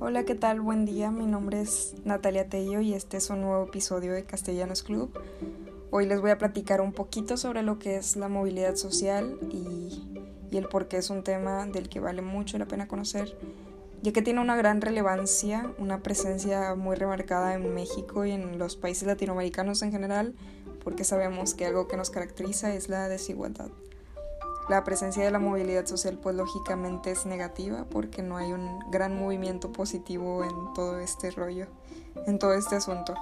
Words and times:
Hola, 0.00 0.24
¿qué 0.24 0.36
tal? 0.36 0.60
Buen 0.60 0.84
día. 0.84 1.10
Mi 1.10 1.26
nombre 1.26 1.60
es 1.60 1.94
Natalia 2.04 2.48
Tello 2.48 2.80
y 2.80 2.94
este 2.94 3.16
es 3.16 3.30
un 3.30 3.40
nuevo 3.40 3.64
episodio 3.64 4.12
de 4.12 4.22
Castellanos 4.22 4.84
Club. 4.84 5.10
Hoy 5.90 6.06
les 6.06 6.20
voy 6.20 6.30
a 6.30 6.38
platicar 6.38 6.80
un 6.80 6.92
poquito 6.92 7.36
sobre 7.36 7.64
lo 7.64 7.80
que 7.80 7.96
es 7.96 8.14
la 8.14 8.28
movilidad 8.28 8.76
social 8.76 9.36
y, 9.50 10.00
el 10.56 10.68
por 10.68 10.86
qué 10.86 10.98
es 10.98 11.10
un 11.10 11.24
tema 11.24 11.66
del 11.66 11.88
que 11.88 11.98
vale 11.98 12.22
mucho 12.22 12.58
la 12.58 12.66
pena 12.66 12.86
conocer, 12.86 13.36
ya 14.00 14.12
que 14.12 14.22
tiene 14.22 14.40
una 14.40 14.56
gran 14.56 14.80
relevancia, 14.80 15.68
una 15.78 16.00
presencia 16.00 16.76
muy 16.76 16.94
remarcada 16.94 17.54
en 17.54 17.74
México 17.74 18.24
y 18.24 18.30
en 18.30 18.56
los 18.56 18.76
países 18.76 19.08
latinoamericanos 19.08 19.82
en 19.82 19.90
general, 19.90 20.36
porque 20.84 21.02
sabemos 21.02 21.54
que 21.54 21.66
algo 21.66 21.88
que 21.88 21.96
nos 21.96 22.10
caracteriza 22.10 22.72
es 22.72 22.88
la 22.88 23.08
desigualdad. 23.08 23.70
La 24.68 24.84
presencia 24.84 25.24
de 25.24 25.30
la 25.30 25.38
movilidad 25.38 25.86
social 25.86 26.18
pues 26.22 26.36
lógicamente 26.36 27.10
es 27.10 27.24
negativa 27.24 27.86
porque 27.90 28.22
no 28.22 28.36
hay 28.36 28.52
un 28.52 28.78
gran 28.90 29.18
movimiento 29.18 29.72
positivo 29.72 30.44
en 30.44 30.74
todo 30.74 30.98
este 30.98 31.30
rollo, 31.30 31.66
en 32.26 32.38
todo 32.38 32.52
este 32.52 32.76
asunto. 32.76 33.14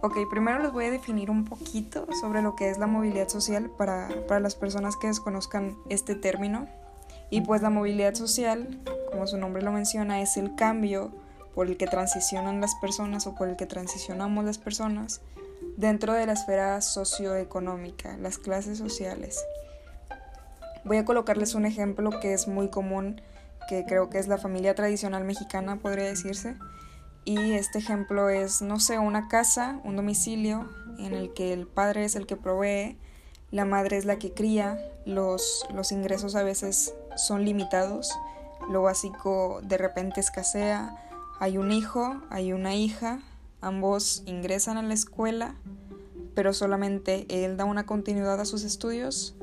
Ok, 0.00 0.16
primero 0.30 0.60
les 0.60 0.72
voy 0.72 0.84
a 0.84 0.90
definir 0.92 1.28
un 1.28 1.44
poquito 1.44 2.06
sobre 2.20 2.40
lo 2.40 2.54
que 2.54 2.70
es 2.70 2.78
la 2.78 2.86
movilidad 2.86 3.28
social 3.28 3.68
para, 3.68 4.08
para 4.28 4.38
las 4.38 4.54
personas 4.54 4.96
que 4.96 5.08
desconozcan 5.08 5.76
este 5.88 6.14
término. 6.14 6.68
Y 7.30 7.40
pues 7.40 7.60
la 7.60 7.70
movilidad 7.70 8.14
social, 8.14 8.80
como 9.10 9.26
su 9.26 9.38
nombre 9.38 9.62
lo 9.62 9.72
menciona, 9.72 10.22
es 10.22 10.36
el 10.36 10.54
cambio 10.54 11.10
por 11.52 11.66
el 11.66 11.76
que 11.76 11.88
transicionan 11.88 12.60
las 12.60 12.76
personas 12.76 13.26
o 13.26 13.34
por 13.34 13.48
el 13.48 13.56
que 13.56 13.66
transicionamos 13.66 14.44
las 14.44 14.58
personas 14.58 15.20
dentro 15.76 16.12
de 16.12 16.26
la 16.26 16.34
esfera 16.34 16.80
socioeconómica, 16.80 18.16
las 18.18 18.38
clases 18.38 18.78
sociales. 18.78 19.44
Voy 20.84 20.96
a 20.96 21.04
colocarles 21.04 21.54
un 21.54 21.66
ejemplo 21.66 22.20
que 22.20 22.32
es 22.32 22.48
muy 22.48 22.68
común, 22.68 23.20
que 23.68 23.84
creo 23.84 24.08
que 24.10 24.18
es 24.18 24.28
la 24.28 24.38
familia 24.38 24.74
tradicional 24.74 25.24
mexicana, 25.24 25.76
podría 25.76 26.04
decirse. 26.04 26.56
Y 27.24 27.52
este 27.52 27.78
ejemplo 27.78 28.30
es, 28.30 28.62
no 28.62 28.80
sé, 28.80 28.98
una 28.98 29.28
casa, 29.28 29.80
un 29.84 29.96
domicilio 29.96 30.68
en 30.98 31.12
el 31.12 31.34
que 31.34 31.52
el 31.52 31.66
padre 31.66 32.04
es 32.04 32.16
el 32.16 32.26
que 32.26 32.36
provee, 32.36 32.96
la 33.50 33.64
madre 33.64 33.98
es 33.98 34.04
la 34.04 34.18
que 34.18 34.32
cría, 34.32 34.78
los, 35.04 35.66
los 35.72 35.92
ingresos 35.92 36.34
a 36.34 36.42
veces 36.42 36.94
son 37.16 37.44
limitados, 37.44 38.12
lo 38.70 38.82
básico 38.82 39.60
de 39.62 39.78
repente 39.78 40.20
escasea, 40.20 40.96
hay 41.40 41.58
un 41.58 41.70
hijo, 41.70 42.20
hay 42.30 42.52
una 42.52 42.74
hija, 42.74 43.20
ambos 43.60 44.22
ingresan 44.26 44.76
a 44.76 44.82
la 44.82 44.94
escuela, 44.94 45.54
pero 46.34 46.52
solamente 46.52 47.26
él 47.28 47.56
da 47.56 47.64
una 47.64 47.86
continuidad 47.86 48.40
a 48.40 48.44
sus 48.44 48.64
estudios 48.64 49.34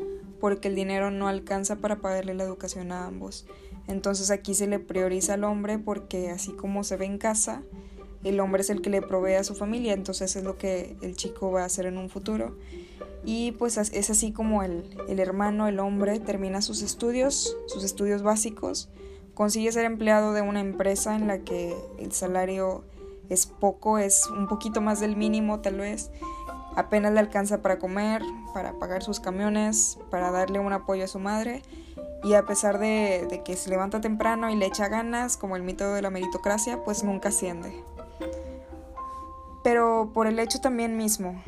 porque 0.45 0.67
el 0.67 0.75
dinero 0.75 1.09
no 1.09 1.27
alcanza 1.27 1.77
para 1.77 2.01
pagarle 2.01 2.35
la 2.35 2.43
educación 2.43 2.91
a 2.91 3.07
ambos. 3.07 3.47
Entonces 3.87 4.29
aquí 4.29 4.53
se 4.53 4.67
le 4.67 4.77
prioriza 4.77 5.33
al 5.33 5.43
hombre 5.43 5.79
porque 5.79 6.29
así 6.29 6.51
como 6.51 6.83
se 6.83 6.97
ve 6.97 7.05
en 7.05 7.17
casa, 7.17 7.63
el 8.23 8.39
hombre 8.39 8.61
es 8.61 8.69
el 8.69 8.83
que 8.83 8.91
le 8.91 9.01
provee 9.01 9.33
a 9.33 9.43
su 9.43 9.55
familia, 9.55 9.93
entonces 9.93 10.35
es 10.35 10.43
lo 10.43 10.59
que 10.59 10.97
el 11.01 11.15
chico 11.15 11.49
va 11.49 11.63
a 11.63 11.65
hacer 11.65 11.87
en 11.87 11.97
un 11.97 12.11
futuro. 12.11 12.55
Y 13.23 13.53
pues 13.53 13.77
es 13.77 14.09
así 14.11 14.33
como 14.33 14.61
el, 14.61 14.87
el 15.09 15.19
hermano, 15.19 15.67
el 15.67 15.79
hombre, 15.79 16.19
termina 16.19 16.61
sus 16.61 16.83
estudios, 16.83 17.57
sus 17.65 17.83
estudios 17.83 18.21
básicos, 18.21 18.89
consigue 19.33 19.71
ser 19.71 19.85
empleado 19.85 20.33
de 20.33 20.43
una 20.43 20.59
empresa 20.59 21.15
en 21.15 21.25
la 21.25 21.39
que 21.39 21.75
el 21.97 22.11
salario 22.11 22.83
es 23.29 23.47
poco, 23.47 23.97
es 23.97 24.27
un 24.27 24.47
poquito 24.47 24.79
más 24.79 24.99
del 24.99 25.15
mínimo 25.15 25.61
tal 25.61 25.77
vez, 25.77 26.11
Apenas 26.75 27.13
le 27.13 27.19
alcanza 27.19 27.61
para 27.61 27.79
comer, 27.79 28.21
para 28.53 28.73
pagar 28.73 29.01
sus 29.01 29.19
camiones, 29.19 29.97
para 30.09 30.31
darle 30.31 30.59
un 30.59 30.73
apoyo 30.73 31.05
a 31.05 31.07
su 31.07 31.19
madre. 31.19 31.61
Y 32.23 32.33
a 32.33 32.43
pesar 32.43 32.79
de, 32.79 33.41
que 33.45 33.55
se 33.55 33.69
levanta 33.69 34.01
temprano 34.01 34.49
y 34.49 34.55
le 34.55 34.65
echa 34.65 34.87
ganas, 34.87 35.37
como 35.37 35.55
el 35.55 35.63
mito 35.63 35.93
de 35.93 36.01
la 36.01 36.09
meritocracia, 36.09 36.83
pues 36.83 37.03
nunca 37.03 37.29
asciende. 37.29 37.83
Pero 39.63 40.11
por 40.13 40.27
el 40.27 40.37
hecho 40.39 40.59
también 40.59 40.97
mismo 40.97 41.41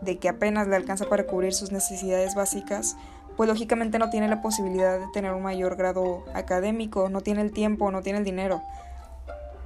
de 0.00 0.18
que 0.18 0.28
apenas 0.28 0.66
le 0.66 0.76
alcanza 0.76 1.08
para 1.08 1.24
cubrir 1.24 1.52
sus 1.52 1.72
necesidades 1.72 2.34
básicas, 2.34 2.96
pues 3.36 3.48
lógicamente 3.48 3.98
no 3.98 4.10
tiene 4.10 4.28
la 4.28 4.40
posibilidad 4.40 4.98
de 4.98 5.06
tener 5.12 5.32
un 5.32 5.42
mayor 5.42 5.76
grado 5.76 6.24
académico, 6.34 7.08
no 7.08 7.20
tiene 7.20 7.42
el 7.42 7.52
tiempo, 7.52 7.90
no 7.90 8.02
tiene 8.02 8.18
el 8.18 8.24
dinero. 8.24 8.62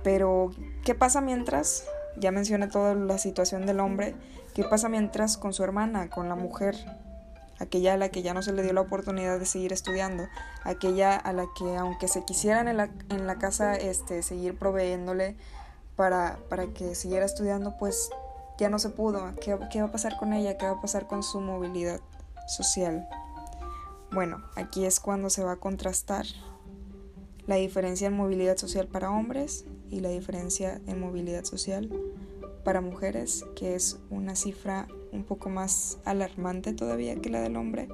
Pero, 0.03 0.51
¿qué 0.85 0.95
pasa 0.95 1.21
mientras? 1.21 1.87
Ya 2.17 2.31
mencioné 2.31 2.69
toda 2.69 2.95
la 2.95 3.19
situación 3.19 3.67
del 3.67 3.81
hombre. 3.81 4.15
¿Qué 4.55 4.65
pasa 4.65 4.89
mientras 4.89 5.37
con 5.37 5.53
su 5.53 5.65
hermana, 5.65 6.11
con 6.11 6.29
la 6.29 6.35
mujer? 6.35 6.77
Aquella 7.59 7.95
a 7.95 7.97
la 7.97 8.09
que 8.09 8.23
ya 8.23 8.35
no 8.35 8.43
se 8.43 8.53
le 8.53 8.63
dio 8.63 8.73
la 8.73 8.81
oportunidad 8.81 9.39
de 9.39 9.47
seguir 9.47 9.73
estudiando, 9.73 10.25
aquella 10.65 11.17
a 11.17 11.33
la 11.33 11.47
que 11.57 11.77
aunque 11.77 12.09
se 12.09 12.25
quisieran 12.25 12.67
en 12.67 12.77
la, 12.77 12.91
en 13.11 13.27
la 13.27 13.37
casa 13.39 13.77
este, 13.77 14.23
seguir 14.23 14.59
proveyéndole 14.59 15.37
para, 15.97 16.39
para 16.49 16.67
que 16.67 16.95
siguiera 16.95 17.25
estudiando, 17.25 17.77
pues 17.79 18.11
ya 18.59 18.69
no 18.69 18.79
se 18.79 18.91
pudo. 18.91 19.33
¿Qué, 19.41 19.57
¿Qué 19.71 19.83
va 19.83 19.89
a 19.89 19.93
pasar 19.93 20.17
con 20.17 20.33
ella? 20.33 20.57
¿Qué 20.59 20.67
va 20.67 20.73
a 20.73 20.81
pasar 20.81 21.07
con 21.07 21.23
su 21.23 21.41
movilidad 21.41 22.01
social? 22.49 23.09
Bueno, 24.13 24.43
aquí 24.57 24.85
es 24.85 25.01
cuando 25.01 25.31
se 25.31 25.43
va 25.43 25.53
a 25.53 25.57
contrastar 25.57 26.27
la 27.47 27.57
diferencia 27.57 28.07
en 28.07 28.17
movilidad 28.17 28.57
social 28.57 28.87
para 28.87 29.11
hombres 29.11 29.65
y 29.91 30.01
la 30.01 30.11
diferencia 30.11 30.81
en 30.87 31.01
movilidad 31.01 31.45
social 31.45 31.91
para 32.65 32.81
mujeres, 32.81 33.45
que 33.55 33.75
es 33.75 33.99
una 34.11 34.35
cifra 34.37 34.89
un 35.13 35.25
poco 35.25 35.49
más 35.51 35.99
alarmante 36.05 36.73
todavía 36.73 37.17
que 37.17 37.31
la 37.31 37.41
del 37.41 37.57
hombre, 37.57 37.89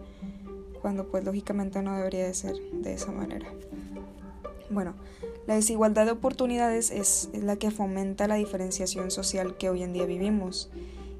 cuando 0.80 1.08
pues 1.08 1.24
lógicamente 1.24 1.82
no 1.82 1.96
debería 1.96 2.24
de 2.24 2.34
ser 2.34 2.54
de 2.72 2.94
esa 2.94 3.12
manera. 3.12 3.52
Bueno, 4.70 4.94
la 5.46 5.56
desigualdad 5.56 6.06
de 6.06 6.12
oportunidades 6.12 6.92
es 6.92 7.28
la 7.32 7.56
que 7.56 7.72
fomenta 7.72 8.28
la 8.28 8.36
diferenciación 8.36 9.10
social 9.10 9.56
que 9.56 9.68
hoy 9.68 9.82
en 9.82 9.92
día 9.92 10.06
vivimos. 10.06 10.70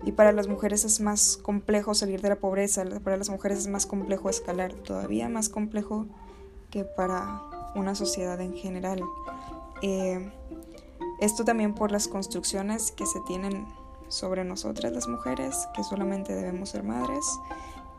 Y 0.04 0.12
para 0.12 0.32
las 0.32 0.46
mujeres 0.46 0.84
es 0.84 1.00
más 1.00 1.36
complejo 1.36 1.92
salir 1.92 2.22
de 2.22 2.30
la 2.30 2.36
pobreza, 2.36 2.84
para 3.02 3.16
las 3.16 3.28
mujeres 3.28 3.58
es 3.58 3.66
más 3.66 3.86
complejo 3.86 4.30
escalar, 4.30 4.72
todavía 4.72 5.28
más 5.28 5.48
complejo 5.48 6.06
que 6.70 6.84
para 6.84 7.42
una 7.74 7.94
sociedad 7.94 8.40
en 8.40 8.54
general. 8.54 9.02
Eh, 9.82 10.32
esto 11.20 11.44
también 11.44 11.74
por 11.74 11.92
las 11.92 12.08
construcciones 12.08 12.92
que 12.92 13.06
se 13.06 13.20
tienen 13.26 13.66
sobre 14.08 14.44
nosotras 14.44 14.92
las 14.92 15.06
mujeres, 15.06 15.68
que 15.74 15.84
solamente 15.84 16.34
debemos 16.34 16.70
ser 16.70 16.82
madres, 16.82 17.24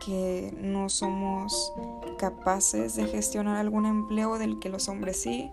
que 0.06 0.54
no 0.60 0.90
somos 0.90 1.72
capaces 2.18 2.96
de 2.96 3.06
gestionar 3.06 3.58
algún 3.58 3.86
empleo 3.86 4.38
del 4.38 4.60
que 4.60 4.70
los 4.70 4.90
hombres 4.90 5.22
sí, 5.22 5.52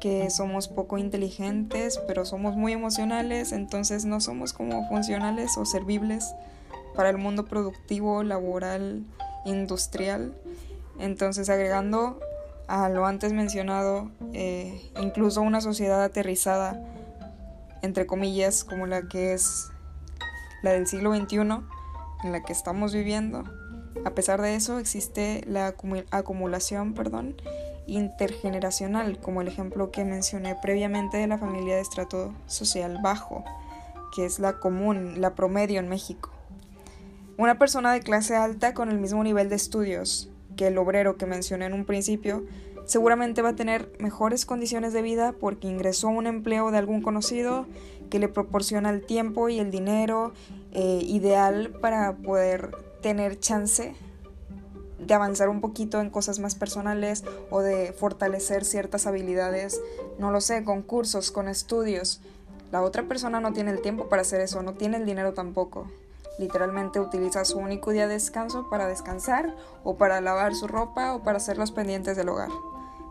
que 0.00 0.28
somos 0.30 0.68
poco 0.68 0.98
inteligentes, 0.98 2.00
pero 2.06 2.24
somos 2.24 2.56
muy 2.56 2.72
emocionales, 2.72 3.52
entonces 3.52 4.04
no 4.04 4.20
somos 4.20 4.52
como 4.52 4.86
funcionales 4.88 5.56
o 5.56 5.64
servibles 5.64 6.34
para 6.94 7.10
el 7.10 7.18
mundo 7.18 7.44
productivo, 7.44 8.22
laboral, 8.22 9.04
industrial. 9.44 10.36
Entonces 10.98 11.48
agregando 11.48 12.20
a 12.66 12.88
lo 12.88 13.06
antes 13.06 13.32
mencionado, 13.32 14.10
eh, 14.32 14.90
incluso 15.00 15.42
una 15.42 15.60
sociedad 15.60 16.02
aterrizada, 16.02 16.82
entre 17.82 18.06
comillas, 18.06 18.64
como 18.64 18.86
la 18.86 19.08
que 19.08 19.34
es 19.34 19.70
la 20.62 20.72
del 20.72 20.86
siglo 20.86 21.14
XXI, 21.14 21.36
en 21.36 22.32
la 22.32 22.42
que 22.42 22.52
estamos 22.52 22.94
viviendo. 22.94 23.44
A 24.04 24.10
pesar 24.10 24.40
de 24.40 24.54
eso, 24.54 24.78
existe 24.78 25.42
la 25.46 25.74
acumulación 26.10 26.94
perdón, 26.94 27.36
intergeneracional, 27.86 29.18
como 29.20 29.42
el 29.42 29.48
ejemplo 29.48 29.90
que 29.90 30.04
mencioné 30.04 30.56
previamente 30.60 31.18
de 31.18 31.26
la 31.26 31.38
familia 31.38 31.76
de 31.76 31.82
estrato 31.82 32.34
social 32.46 32.98
bajo, 33.02 33.44
que 34.14 34.24
es 34.24 34.38
la 34.38 34.58
común, 34.58 35.20
la 35.20 35.34
promedio 35.34 35.80
en 35.80 35.88
México. 35.88 36.30
Una 37.36 37.58
persona 37.58 37.92
de 37.92 38.00
clase 38.00 38.36
alta 38.36 38.74
con 38.74 38.88
el 38.90 38.98
mismo 38.98 39.22
nivel 39.22 39.48
de 39.48 39.56
estudios, 39.56 40.30
que 40.56 40.68
el 40.68 40.78
obrero 40.78 41.16
que 41.16 41.26
mencioné 41.26 41.66
en 41.66 41.72
un 41.72 41.84
principio, 41.84 42.44
seguramente 42.84 43.42
va 43.42 43.50
a 43.50 43.56
tener 43.56 43.90
mejores 43.98 44.46
condiciones 44.46 44.92
de 44.92 45.02
vida 45.02 45.34
porque 45.38 45.68
ingresó 45.68 46.08
a 46.08 46.12
un 46.12 46.26
empleo 46.26 46.70
de 46.70 46.78
algún 46.78 47.02
conocido 47.02 47.66
que 48.10 48.18
le 48.18 48.28
proporciona 48.28 48.90
el 48.90 49.04
tiempo 49.04 49.48
y 49.48 49.58
el 49.58 49.70
dinero 49.70 50.32
eh, 50.72 51.00
ideal 51.02 51.70
para 51.80 52.16
poder 52.16 52.70
tener 53.00 53.38
chance 53.38 53.94
de 54.98 55.14
avanzar 55.14 55.48
un 55.48 55.60
poquito 55.60 56.00
en 56.00 56.10
cosas 56.10 56.38
más 56.38 56.54
personales 56.54 57.24
o 57.50 57.60
de 57.60 57.92
fortalecer 57.92 58.64
ciertas 58.64 59.06
habilidades, 59.06 59.80
no 60.18 60.30
lo 60.30 60.40
sé, 60.40 60.64
con 60.64 60.82
cursos, 60.82 61.30
con 61.30 61.48
estudios. 61.48 62.20
La 62.72 62.82
otra 62.82 63.04
persona 63.04 63.40
no 63.40 63.52
tiene 63.52 63.70
el 63.70 63.82
tiempo 63.82 64.08
para 64.08 64.22
hacer 64.22 64.40
eso, 64.40 64.62
no 64.62 64.74
tiene 64.74 64.96
el 64.96 65.06
dinero 65.06 65.34
tampoco. 65.34 65.86
Literalmente 66.38 67.00
utiliza 67.00 67.44
su 67.44 67.58
único 67.58 67.90
día 67.90 68.08
de 68.08 68.14
descanso 68.14 68.68
para 68.68 68.86
descansar 68.86 69.54
o 69.82 69.96
para 69.96 70.20
lavar 70.20 70.54
su 70.54 70.66
ropa 70.66 71.14
o 71.14 71.22
para 71.22 71.38
hacer 71.38 71.58
los 71.58 71.70
pendientes 71.70 72.16
del 72.16 72.28
hogar. 72.28 72.50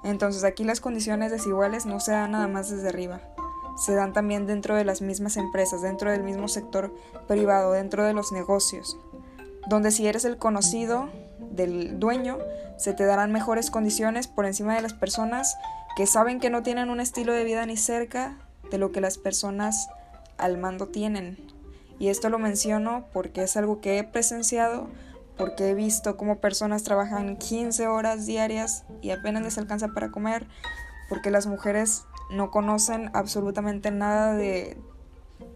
Entonces 0.04 0.44
aquí 0.44 0.64
las 0.64 0.82
condiciones 0.82 1.32
desiguales 1.32 1.86
no 1.86 2.00
se 2.00 2.12
dan 2.12 2.32
nada 2.32 2.48
más 2.48 2.70
desde 2.70 2.90
arriba, 2.90 3.22
se 3.78 3.96
dan 3.96 4.12
también 4.12 4.46
dentro 4.46 4.76
de 4.76 4.84
las 4.84 5.02
mismas 5.02 5.38
empresas, 5.38 5.82
dentro 5.82 6.12
del 6.12 6.24
mismo 6.24 6.48
sector 6.50 6.94
privado, 7.28 7.72
dentro 7.72 8.04
de 8.04 8.14
los 8.14 8.34
negocios, 8.34 8.98
donde 9.68 9.92
si 9.92 10.06
eres 10.06 10.26
el 10.26 10.38
conocido 10.38 11.10
del 11.40 12.00
dueño, 12.00 12.38
se 12.78 12.94
te 12.94 13.06
darán 13.06 13.32
mejores 13.32 13.72
condiciones 13.72 14.28
por 14.28 14.46
encima 14.46 14.76
de 14.76 14.82
las 14.82 14.94
personas 14.94 15.56
que 15.96 16.08
saben 16.08 16.40
que 16.40 16.50
no 16.50 16.64
tienen 16.64 16.90
un 16.90 17.00
estilo 17.00 17.32
de 17.32 17.44
vida 17.46 17.66
ni 17.66 17.78
cerca 17.78 18.38
de 18.72 18.78
lo 18.78 18.92
que 18.92 19.00
las 19.00 19.18
personas 19.18 19.88
al 20.38 20.58
mando 20.58 20.88
tienen. 20.88 21.53
Y 22.00 22.10
esto 22.10 22.30
lo 22.30 22.40
menciono 22.40 23.06
porque 23.14 23.44
es 23.44 23.56
algo 23.58 23.82
que 23.82 24.00
he 24.00 24.04
presenciado, 24.04 24.88
porque 25.38 25.70
he 25.70 25.74
visto 25.74 26.18
cómo 26.18 26.40
personas 26.40 26.84
trabajan 26.84 27.38
15 27.38 27.88
horas 27.88 28.26
diarias 28.26 28.84
y 29.02 29.12
apenas 29.12 29.44
les 29.44 29.58
alcanza 29.58 29.90
para 29.90 30.12
comer, 30.12 30.48
porque 31.10 31.32
las 31.32 31.48
mujeres 31.48 32.06
no 32.32 32.52
conocen 32.52 33.10
absolutamente 33.14 33.92
nada 33.92 34.34
de, 34.34 34.78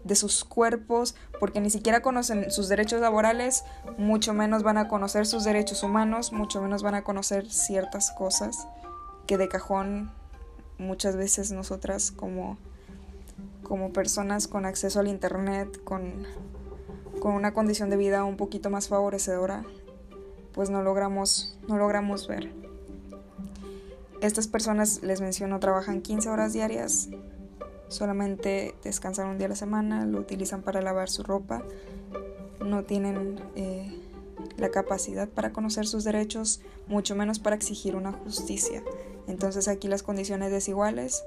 de 0.04 0.14
sus 0.14 0.44
cuerpos, 0.44 1.14
porque 1.40 1.60
ni 1.60 1.70
siquiera 1.70 2.02
conocen 2.02 2.50
sus 2.50 2.68
derechos 2.68 3.00
laborales, 3.00 3.64
mucho 3.96 4.34
menos 4.34 4.62
van 4.62 4.78
a 4.78 4.88
conocer 4.88 5.26
sus 5.26 5.44
derechos 5.44 5.82
humanos, 5.82 6.32
mucho 6.32 6.60
menos 6.60 6.82
van 6.82 6.94
a 6.94 7.02
conocer 7.04 7.50
ciertas 7.50 8.10
cosas 8.12 8.66
que 9.26 9.36
de 9.36 9.48
cajón 9.48 10.10
muchas 10.78 11.16
veces 11.16 11.52
nosotras 11.52 12.10
como, 12.10 12.56
como 13.68 13.92
personas 13.92 14.48
con 14.48 14.64
acceso 14.64 14.98
al 14.98 15.08
internet, 15.08 15.82
con, 15.84 16.24
con 17.20 17.34
una 17.34 17.52
condición 17.52 17.90
de 17.90 17.96
vida 17.96 18.24
un 18.24 18.36
poquito 18.36 18.70
más 18.70 18.88
favorecedora, 18.88 19.64
pues 20.52 20.70
no 20.70 20.82
logramos, 20.82 21.58
no 21.68 21.76
logramos 21.76 22.26
ver. 22.26 22.50
Estas 24.20 24.48
personas, 24.48 25.02
les 25.02 25.20
menciono, 25.20 25.60
trabajan 25.60 26.02
15 26.02 26.28
horas 26.28 26.52
diarias, 26.52 27.08
solamente 27.88 28.74
descansan 28.82 29.28
un 29.28 29.38
día 29.38 29.46
a 29.46 29.50
la 29.50 29.56
semana, 29.56 30.04
lo 30.06 30.18
utilizan 30.18 30.62
para 30.62 30.82
lavar 30.82 31.08
su 31.08 31.22
ropa, 31.22 31.62
no 32.64 32.82
tienen 32.84 33.40
eh, 33.54 33.96
la 34.56 34.70
capacidad 34.70 35.28
para 35.28 35.52
conocer 35.52 35.86
sus 35.86 36.04
derechos, 36.04 36.60
mucho 36.88 37.14
menos 37.14 37.38
para 37.38 37.54
exigir 37.54 37.94
una 37.94 38.12
justicia. 38.12 38.82
Entonces 39.26 39.68
aquí 39.68 39.88
las 39.88 40.02
condiciones 40.02 40.50
desiguales 40.50 41.22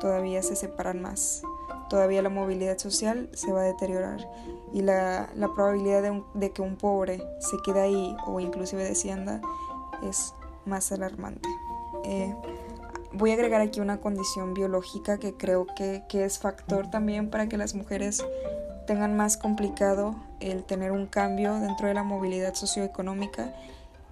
todavía 0.00 0.42
se 0.42 0.56
separan 0.56 1.02
más, 1.02 1.42
todavía 1.94 2.22
la 2.22 2.28
movilidad 2.28 2.76
social 2.76 3.30
se 3.34 3.52
va 3.52 3.60
a 3.60 3.64
deteriorar 3.66 4.28
y 4.72 4.82
la, 4.82 5.30
probabilidad 5.54 6.02
de, 6.34 6.50
que 6.50 6.60
un 6.60 6.74
pobre 6.74 7.22
se 7.38 7.56
quede 7.64 7.82
ahí 7.82 8.16
o 8.26 8.40
inclusive 8.40 8.82
descienda 8.82 9.40
es 10.02 10.34
más 10.64 10.90
alarmante. 10.90 11.48
Eh, 12.02 12.34
voy 13.12 13.30
a 13.30 13.34
agregar 13.34 13.60
aquí 13.60 13.78
una 13.78 14.00
condición 14.00 14.54
biológica 14.54 15.18
que 15.18 15.34
creo 15.34 15.68
que, 15.76 16.02
es 16.12 16.40
factor 16.40 16.90
también 16.90 17.30
para 17.30 17.48
que 17.48 17.56
las 17.56 17.76
mujeres 17.76 18.24
tengan 18.88 19.16
más 19.16 19.36
complicado 19.36 20.16
el 20.40 20.64
tener 20.64 20.90
un 20.90 21.06
cambio 21.06 21.54
dentro 21.60 21.86
de 21.86 21.94
la 21.94 22.02
movilidad 22.02 22.54
socioeconómica 22.54 23.54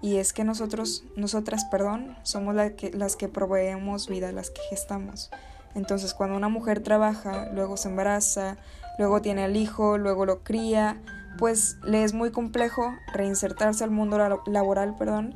y 0.01 0.19
es 0.19 0.31
que 0.31 0.45
nosotros, 0.45 1.03
nosotras, 1.17 1.65
perdón, 1.65 2.15
somos 2.23 2.55
que, 2.77 2.91
las 2.91 3.17
que 3.17 3.27
proveemos 3.27 4.07
vida, 4.07 4.31
las 4.31 4.51
que 4.51 4.61
gestamos. 4.69 5.31
Entonces, 5.75 6.13
cuando 6.13 6.37
una 6.37 6.49
mujer 6.49 6.81
trabaja, 6.81 7.49
luego 7.53 7.77
se 7.77 7.89
embaraza, 7.89 8.57
luego 8.97 9.21
tiene 9.21 9.43
al 9.43 9.55
hijo, 9.55 9.97
luego 9.97 10.25
lo 10.25 10.43
cría, 10.43 11.01
pues 11.37 11.77
le 11.83 12.03
es 12.03 12.13
muy 12.13 12.31
complejo 12.31 12.93
reinsertarse 13.13 13.83
al 13.83 13.91
mundo 13.91 14.17
laboral, 14.45 14.95
perdón, 14.95 15.33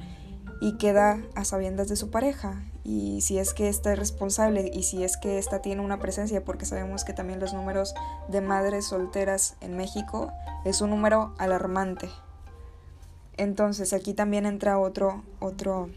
y 0.62 0.78
queda 0.78 1.20
a 1.36 1.46
sabiendas 1.46 1.88
de 1.88 1.96
su 1.96 2.10
pareja 2.12 2.62
y 2.88 3.20
si 3.20 3.38
es 3.38 3.54
que 3.54 3.68
ésta 3.68 3.92
es 3.92 4.00
responsable 4.00 4.72
y 4.74 4.84
si 4.84 5.04
es 5.04 5.18
que 5.18 5.38
ésta 5.38 5.62
tiene 5.62 5.82
una 5.82 6.00
presencia, 6.00 6.46
porque 6.46 6.66
sabemos 6.66 7.04
que 7.04 7.12
también 7.12 7.42
los 7.42 7.54
números 7.54 7.94
de 8.30 8.40
madres 8.40 8.86
solteras 8.86 9.58
en 9.60 9.76
México 9.76 10.32
es 10.64 10.80
un 10.80 10.92
número 10.92 11.34
alarmante. 11.38 12.10
Entonces 13.36 13.92
aquí 13.92 14.14
también 14.14 14.46
entra 14.46 14.80
otro, 14.80 15.24
otro 15.42 15.90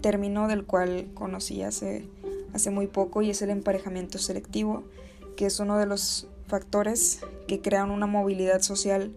término 0.00 0.48
del 0.48 0.64
cual 0.64 1.10
conocí 1.12 1.62
hace, 1.62 2.08
hace 2.54 2.70
muy 2.70 2.86
poco 2.86 3.22
y 3.22 3.30
es 3.30 3.42
el 3.42 3.50
emparejamiento 3.50 4.18
selectivo, 4.18 4.84
que 5.36 5.46
es 5.46 5.60
uno 5.60 5.76
de 5.76 5.86
los 5.86 6.28
factores 6.46 7.20
que 7.48 7.60
crean 7.60 7.90
una 7.90 8.06
movilidad 8.06 8.62
social 8.62 9.12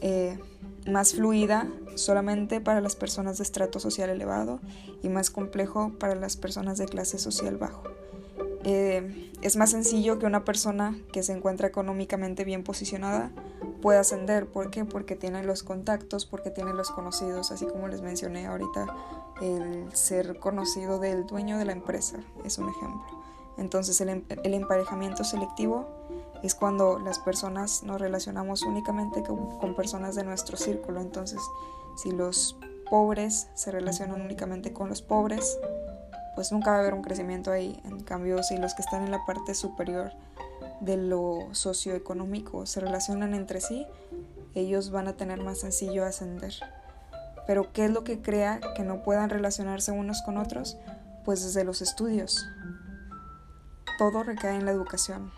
eh, 0.00 0.38
más 0.86 1.14
fluida 1.14 1.66
solamente 1.94 2.60
para 2.60 2.80
las 2.80 2.94
personas 2.94 3.38
de 3.38 3.44
estrato 3.44 3.80
social 3.80 4.10
elevado 4.10 4.60
y 5.02 5.08
más 5.08 5.30
complejo 5.30 5.92
para 5.98 6.14
las 6.14 6.36
personas 6.36 6.78
de 6.78 6.86
clase 6.86 7.18
social 7.18 7.56
bajo. 7.56 7.82
Eh, 8.64 9.32
es 9.40 9.56
más 9.56 9.70
sencillo 9.70 10.18
que 10.18 10.26
una 10.26 10.44
persona 10.44 10.96
que 11.12 11.22
se 11.22 11.32
encuentra 11.32 11.68
económicamente 11.68 12.44
bien 12.44 12.64
posicionada 12.64 13.30
pueda 13.80 14.00
ascender. 14.00 14.46
¿Por 14.46 14.70
qué? 14.70 14.84
Porque 14.84 15.14
tiene 15.14 15.44
los 15.44 15.62
contactos, 15.62 16.26
porque 16.26 16.50
tiene 16.50 16.74
los 16.74 16.90
conocidos, 16.90 17.50
así 17.50 17.66
como 17.66 17.88
les 17.88 18.02
mencioné 18.02 18.46
ahorita, 18.46 18.86
el 19.40 19.94
ser 19.94 20.38
conocido 20.38 20.98
del 20.98 21.26
dueño 21.26 21.58
de 21.58 21.64
la 21.64 21.72
empresa 21.72 22.18
es 22.44 22.58
un 22.58 22.68
ejemplo. 22.68 23.04
Entonces 23.56 24.00
el, 24.00 24.08
em-, 24.08 24.24
el 24.44 24.54
emparejamiento 24.54 25.24
selectivo 25.24 25.86
es 26.42 26.54
cuando 26.54 26.98
las 26.98 27.18
personas 27.18 27.82
nos 27.82 28.00
relacionamos 28.00 28.62
únicamente 28.62 29.22
con, 29.22 29.74
personas 29.74 30.14
de 30.14 30.24
nuestro 30.24 30.56
círculo. 30.56 31.00
Entonces, 31.00 31.40
si 31.96 32.10
los 32.10 32.56
pobres 32.88 33.48
se 33.54 33.70
relacionan 33.70 34.20
únicamente 34.20 34.72
con 34.72 34.88
los 34.88 35.02
pobres, 35.02 35.58
pues 36.34 36.52
nunca 36.52 36.70
va 36.70 36.76
a 36.76 36.80
haber 36.80 36.94
un 36.94 37.02
crecimiento 37.02 37.50
ahí. 37.50 37.80
En 37.84 38.00
cambio, 38.00 38.42
si 38.42 38.56
los 38.56 38.74
que 38.74 38.82
están 38.82 39.04
en 39.04 39.10
la 39.10 39.24
parte 39.26 39.54
superior 39.54 40.12
de 40.80 40.96
lo 40.96 41.48
socioeconómico 41.52 42.66
se 42.66 42.80
relacionan 42.80 43.34
entre 43.34 43.60
sí, 43.60 43.86
ellos 44.54 44.90
van 44.90 45.08
a 45.08 45.16
tener 45.16 45.42
más 45.42 45.58
sencillo 45.58 46.04
ascender. 46.04 46.54
Pero 47.48 47.72
¿qué 47.72 47.86
es 47.86 47.90
lo 47.90 48.04
que 48.04 48.20
crea 48.20 48.60
que 48.76 48.82
no 48.82 49.02
puedan 49.02 49.30
relacionarse 49.30 49.90
unos 49.90 50.20
con 50.20 50.36
otros? 50.36 50.76
Pues 51.24 51.42
desde 51.42 51.64
los 51.64 51.80
estudios. 51.80 52.46
Todo 53.96 54.22
recae 54.22 54.54
en 54.54 54.66
la 54.66 54.70
educación. 54.70 55.32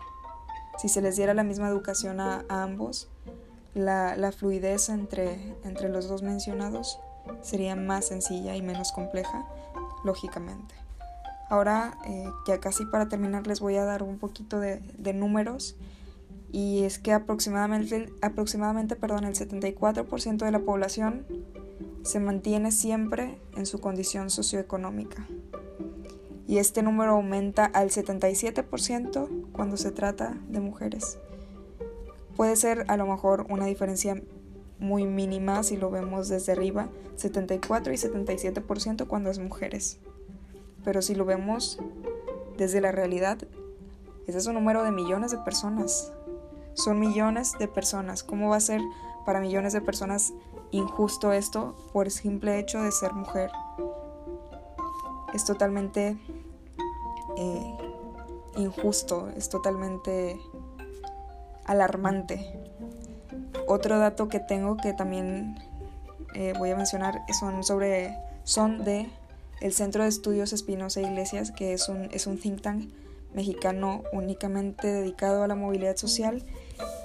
Si 0.77 0.89
se 0.89 1.01
les 1.01 1.15
diera 1.15 1.33
la 1.33 1.45
misma 1.45 1.69
educación 1.69 2.19
a, 2.19 2.43
ambos, 2.49 3.09
la, 3.73 4.33
fluidez 4.37 4.89
entre, 4.89 5.55
entre 5.63 5.87
los 5.87 6.09
dos 6.09 6.21
mencionados 6.21 6.99
sería 7.41 7.77
más 7.77 8.07
sencilla 8.07 8.57
y 8.57 8.61
menos 8.61 8.91
compleja, 8.91 9.45
lógicamente. 10.03 10.75
Ahora, 11.49 11.97
eh, 12.05 12.25
ya 12.45 12.59
casi 12.59 12.85
para 12.85 13.07
terminar, 13.07 13.47
les 13.47 13.61
voy 13.61 13.77
a 13.77 13.85
dar 13.85 14.03
un 14.03 14.17
poquito 14.19 14.59
de, 14.59 14.81
números. 15.13 15.77
Y 16.51 16.83
es 16.83 16.99
que 16.99 17.13
aproximadamente, 17.13 18.11
aproximadamente 18.21 18.97
perdón, 18.97 19.23
el 19.23 19.35
74% 19.35 20.43
de 20.43 20.51
la 20.51 20.59
población 20.59 21.25
se 22.03 22.19
mantiene 22.19 22.71
siempre 22.71 23.39
en 23.55 23.65
su 23.65 23.79
condición 23.79 24.29
socioeconómica 24.29 25.27
y 26.51 26.57
este 26.57 26.83
número 26.83 27.11
aumenta 27.13 27.63
al 27.63 27.91
77% 27.91 29.51
cuando 29.53 29.77
se 29.77 29.91
trata 29.91 30.37
de 30.49 30.59
mujeres. 30.59 31.17
Puede 32.35 32.57
ser 32.57 32.83
a 32.89 32.97
lo 32.97 33.05
mejor 33.05 33.45
una 33.49 33.67
diferencia 33.67 34.21
muy 34.77 35.05
mínima 35.05 35.63
si 35.63 35.77
lo 35.77 35.89
vemos 35.89 36.27
desde 36.27 36.51
arriba, 36.51 36.89
74 37.15 37.93
y 37.93 37.95
77% 37.95 39.07
cuando 39.07 39.29
es 39.29 39.39
mujeres. 39.39 39.99
Pero 40.83 41.01
si 41.01 41.15
lo 41.15 41.23
vemos 41.23 41.79
desde 42.57 42.81
la 42.81 42.91
realidad, 42.91 43.37
ese 44.27 44.37
es 44.37 44.45
un 44.45 44.55
número 44.55 44.83
de 44.83 44.91
millones 44.91 45.31
de 45.31 45.37
personas. 45.37 46.11
Son 46.73 46.99
millones 46.99 47.53
de 47.59 47.69
personas. 47.69 48.23
¿Cómo 48.23 48.49
va 48.49 48.57
a 48.57 48.59
ser 48.59 48.81
para 49.25 49.39
millones 49.39 49.71
de 49.71 49.79
personas 49.79 50.33
injusto 50.71 51.31
esto 51.31 51.75
por 51.93 52.07
el 52.07 52.11
simple 52.11 52.59
hecho 52.59 52.81
de 52.81 52.91
ser 52.91 53.13
mujer? 53.13 53.51
Es 55.33 55.45
totalmente 55.45 56.17
eh, 57.37 57.77
injusto, 58.57 59.29
es 59.35 59.49
totalmente 59.49 60.39
alarmante. 61.65 62.59
Otro 63.67 63.99
dato 63.99 64.27
que 64.27 64.39
tengo 64.39 64.77
que 64.77 64.93
también 64.93 65.57
eh, 66.33 66.53
voy 66.57 66.71
a 66.71 66.75
mencionar 66.75 67.21
son 67.37 67.63
sobre 67.63 68.17
son 68.43 68.83
de 68.83 69.09
el 69.61 69.73
Centro 69.73 70.03
de 70.03 70.09
Estudios 70.09 70.53
Espinosa 70.53 71.01
Iglesias, 71.01 71.51
que 71.51 71.73
es 71.73 71.87
un, 71.87 72.09
es 72.11 72.25
un 72.25 72.39
think 72.39 72.61
tank 72.61 72.89
mexicano 73.33 74.03
únicamente 74.11 74.87
dedicado 74.87 75.43
a 75.43 75.47
la 75.47 75.55
movilidad 75.55 75.95
social. 75.95 76.43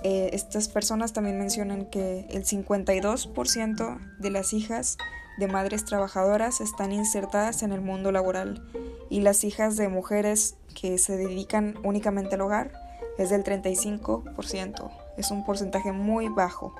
Eh, 0.02 0.30
estas 0.32 0.68
personas 0.68 1.12
también 1.12 1.38
mencionan 1.38 1.86
que 1.86 2.26
el 2.30 2.44
52% 2.44 3.98
de 4.18 4.30
las 4.30 4.52
hijas 4.52 4.98
de 5.38 5.48
madres 5.48 5.84
trabajadoras 5.84 6.60
están 6.60 6.92
insertadas 6.92 7.62
en 7.62 7.72
el 7.72 7.80
mundo 7.80 8.12
laboral 8.12 8.62
y 9.10 9.20
las 9.20 9.44
hijas 9.44 9.76
de 9.76 9.88
mujeres 9.88 10.56
que 10.80 10.98
se 10.98 11.16
dedican 11.16 11.74
únicamente 11.84 12.34
al 12.34 12.42
hogar 12.42 12.72
es 13.18 13.30
del 13.30 13.44
35%. 13.44 14.90
Es 15.16 15.30
un 15.30 15.44
porcentaje 15.44 15.92
muy 15.92 16.28
bajo. 16.28 16.74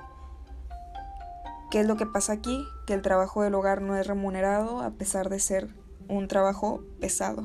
¿Qué 1.71 1.81
es 1.81 1.87
lo 1.87 1.97
que 1.97 2.05
pasa 2.05 2.33
aquí? 2.33 2.63
Que 2.85 2.93
el 2.93 3.01
trabajo 3.01 3.43
del 3.43 3.55
hogar 3.55 3.81
no 3.81 3.97
es 3.97 4.07
remunerado 4.07 4.81
a 4.81 4.91
pesar 4.91 5.29
de 5.29 5.39
ser 5.39 5.67
un 6.07 6.27
trabajo 6.27 6.83
pesado. 6.99 7.43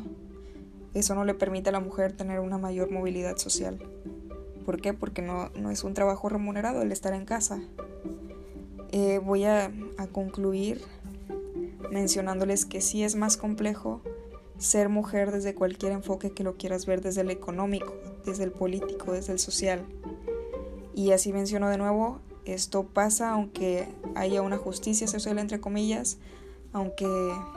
Eso 0.95 1.15
no 1.15 1.25
le 1.25 1.35
permite 1.35 1.71
a 1.71 1.73
la 1.73 1.81
mujer 1.81 2.13
tener 2.13 2.41
una 2.41 2.59
mayor 2.59 2.91
movilidad 2.91 3.37
social. 3.39 3.79
¿Por 4.63 4.81
qué? 4.81 4.95
Porque 4.95 5.23
no, 5.23 5.51
no 5.51 5.71
es 5.71 5.85
un 5.85 5.95
trabajo 5.95 6.29
remunerado 6.29 6.83
el 6.83 6.93
estar 6.93 7.13
en 7.13 7.25
casa. 7.25 7.61
Eh, 8.91 9.19
voy 9.19 9.45
a, 9.45 9.73
a 9.99 10.07
concluir 10.07 10.83
mencionándoles 11.91 12.65
que 12.65 12.81
sí 12.81 13.05
es 13.05 13.17
más 13.17 13.37
complejo 13.37 14.01
ser 14.59 14.89
mujer 14.89 15.33
desde 15.33 15.55
cualquier 15.55 15.93
enfoque 15.93 16.31
que 16.31 16.45
lo 16.45 16.57
quieras 16.57 16.87
ver, 16.87 17.03
desde 17.03 17.23
el 17.23 17.31
económico, 17.31 17.95
desde 18.25 18.45
el 18.45 18.53
político, 18.53 19.13
desde 19.13 19.33
el 19.33 19.39
social. 19.39 19.85
Y 20.95 21.13
así 21.13 21.33
menciono 21.33 21.69
de 21.69 21.79
nuevo, 21.79 22.21
esto 22.45 22.85
pasa 22.85 23.31
aunque 23.31 23.89
haya 24.15 24.43
una 24.43 24.59
justicia 24.59 25.07
social 25.07 25.39
entre 25.39 25.61
comillas, 25.61 26.19
aunque 26.73 27.09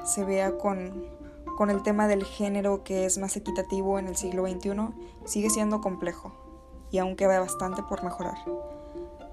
se 0.05 0.24
vea 0.24 0.57
con, 0.57 1.05
con 1.57 1.69
el 1.69 1.83
tema 1.83 2.07
del 2.07 2.24
género 2.24 2.83
que 2.83 3.05
es 3.05 3.17
más 3.17 3.35
equitativo 3.38 4.00
en 4.00 4.07
el 4.07 4.15
siglo 4.15 4.47
XXI, 4.47 4.71
sigue 5.25 5.50
siendo 5.50 5.81
complejo 5.81 6.44
y 6.92 6.98
aún 6.98 7.15
queda 7.15 7.39
bastante 7.39 7.84
por 7.84 8.04
mejorar, 8.04 8.38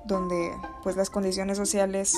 donde 0.05 0.53
pues 0.83 0.97
las 0.97 1.11
condiciones 1.11 1.57
sociales, 1.57 2.17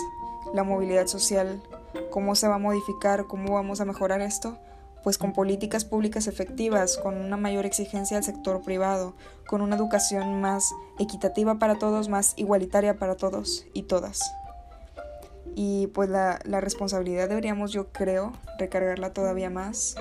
la 0.53 0.65
movilidad 0.65 1.07
social, 1.07 1.63
cómo 2.11 2.35
se 2.35 2.49
va 2.49 2.57
a 2.57 2.59
modificar, 2.59 3.27
cómo 3.27 3.55
vamos 3.55 3.81
a 3.81 3.85
mejorar 3.85 4.21
esto, 4.21 4.59
pues 5.05 5.19
con 5.19 5.35
políticas 5.35 5.85
públicas 5.85 6.27
efectivas, 6.27 6.97
con 6.97 7.19
una 7.19 7.37
mayor 7.37 7.67
exigencia 7.67 8.17
al 8.17 8.25
sector 8.25 8.63
privado, 8.63 9.15
con 9.47 9.61
una 9.61 9.77
educación 9.77 10.41
más 10.41 10.75
equitativa 10.99 11.59
para 11.59 11.79
todos, 11.79 12.09
más 12.09 12.33
igualitaria 12.37 12.97
para 12.97 13.15
todos 13.15 13.67
y 13.75 13.83
todas. 13.83 14.21
Y 15.55 15.89
pues 15.89 16.09
la, 16.09 16.39
responsabilidad 16.47 17.29
deberíamos, 17.29 17.71
yo 17.71 17.93
creo, 17.93 18.33
recargarla 18.59 19.13
todavía 19.13 19.51
más 19.51 19.95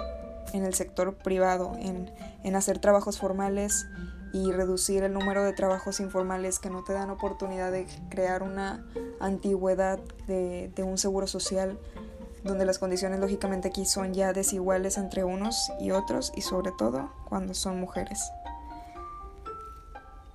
en 0.54 0.64
el 0.64 0.74
sector 0.74 1.16
privado, 1.16 1.74
en, 1.80 2.10
en 2.44 2.56
hacer 2.56 2.80
trabajos 2.80 3.20
formales 3.20 3.86
y 4.34 4.52
reducir 4.52 5.04
el 5.04 5.14
número 5.14 5.44
de 5.44 5.54
trabajos 5.54 6.00
informales 6.00 6.60
que 6.60 6.70
no 6.70 6.84
te 6.84 6.92
dan 6.92 7.12
oportunidad 7.12 7.72
de 7.72 7.88
crear 8.10 8.44
una 8.44 8.86
antigüedad 9.20 10.00
de, 10.28 10.72
de 10.76 10.84
un 10.84 10.98
seguro 10.98 11.28
social 11.28 11.80
donde 12.44 12.66
las 12.66 12.80
condiciones 12.80 13.20
lógicamente 13.20 13.70
aquí 13.70 13.86
son 13.86 14.14
ya 14.14 14.34
desiguales 14.34 14.98
entre 14.98 15.24
unos 15.24 15.72
y 15.80 15.92
otros 15.92 16.34
y 16.36 16.42
sobre 16.42 16.72
todo 16.72 17.12
cuando 17.30 17.54
son 17.54 17.80
mujeres. 17.80 18.20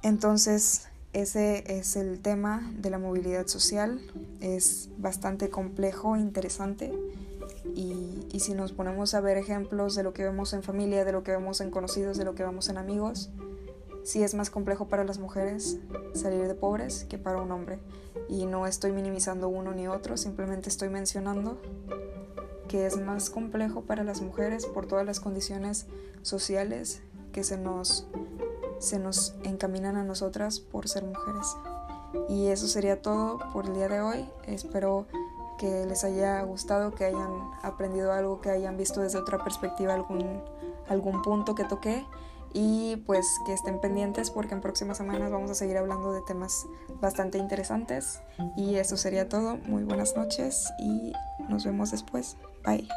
Entonces, 0.03 0.89
ese 1.13 1.65
es 1.79 1.97
el 1.97 2.21
tema 2.21 2.71
de 2.77 2.91
la 2.91 2.99
movilidad 2.99 3.47
social. 3.47 4.01
Es 4.41 4.89
bastante 4.99 5.51
complejo, 5.51 6.17
interesante. 6.17 6.93
Y, 7.75 8.27
y, 8.33 8.41
si 8.41 8.55
nos 8.55 8.73
ponemos 8.73 9.15
a 9.15 9.21
ver 9.21 9.37
ejemplos 9.37 9.95
de 9.95 10.03
lo 10.03 10.15
que 10.15 10.23
vemos 10.23 10.53
en 10.53 10.63
familia, 10.63 11.05
de 11.05 11.13
lo 11.13 11.23
que 11.23 11.33
vemos 11.33 11.61
en 11.61 11.71
conocidos, 11.71 12.17
de 12.17 12.25
lo 12.25 12.35
que 12.35 12.43
vemos 12.43 12.69
en 12.69 12.79
amigos, 12.79 13.31
sí 14.05 14.23
es 14.23 14.35
más 14.35 14.51
complejo 14.51 14.89
para 14.89 15.05
las 15.05 15.19
mujeres 15.19 15.79
salir 16.15 16.47
de 16.47 16.55
pobres 16.55 17.05
que 17.05 17.19
para 17.19 17.41
un 17.41 17.51
hombre. 17.53 17.79
Y 18.29 18.47
no 18.47 18.67
estoy 18.67 18.93
minimizando 18.93 19.49
uno 19.49 19.73
ni 19.73 19.89
otro, 19.89 20.17
simplemente 20.17 20.69
estoy 20.69 20.89
mencionando 20.89 21.59
que 22.69 22.87
es 22.87 22.99
más 23.01 23.31
complejo 23.31 23.83
para 23.83 24.05
las 24.05 24.21
mujeres 24.21 24.67
por 24.67 24.87
todas 24.87 25.07
las 25.07 25.21
condiciones 25.21 25.87
sociales 26.23 27.01
que 27.33 27.43
se 27.43 27.57
nos, 27.57 28.07
se 28.79 28.99
nos 28.99 29.35
encaminan 29.43 29.97
a 29.97 30.05
nosotras 30.05 30.61
por 30.61 30.89
ser 30.89 31.05
mujeres. 31.05 31.57
Y 32.29 32.47
eso 32.49 32.69
sería 32.69 33.03
todo 33.03 33.39
por 33.53 33.67
el 33.67 33.75
día 33.75 33.89
de 33.89 34.01
hoy. 34.01 34.29
Espero 34.47 35.07
que 35.59 35.87
les 35.87 36.05
haya 36.05 36.43
gustado, 36.43 36.95
que 36.95 37.05
hayan 37.05 37.51
aprendido 37.63 38.13
algo, 38.13 38.41
que 38.41 38.51
hayan 38.51 38.77
visto 38.77 39.01
desde 39.01 39.19
otra 39.19 39.43
perspectiva 39.43 39.95
algún, 39.95 40.43
algún 40.89 41.23
punto 41.23 41.55
que 41.55 41.65
toqué 41.65 42.07
y 42.53 42.97
pues 43.07 43.27
que 43.47 43.53
estén 43.53 43.81
pendientes 43.81 44.31
porque 44.31 44.55
en 44.55 44.61
próximas 44.61 44.99
semanas 44.99 45.31
vamos 45.31 45.51
a 45.51 45.55
seguir 45.55 45.77
hablando 45.77 46.13
de 46.13 46.23
temas 46.23 46.67
bastante 47.01 47.39
interesantes 47.39 48.21
y 48.57 48.77
eso 48.77 48.97
sería 48.97 49.29
todo. 49.29 49.57
Muy 49.67 49.85
buenas 49.85 50.17
noches 50.17 50.73
y 50.79 51.13
nos 51.49 51.65
vemos 51.65 51.91
después. 51.91 52.37
Bye. 52.65 52.89